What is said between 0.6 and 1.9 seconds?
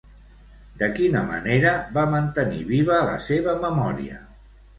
De quina manera